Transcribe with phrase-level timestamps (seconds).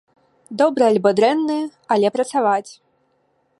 [0.61, 1.59] Добры альбо дрэнны,
[1.97, 2.71] але працаваць.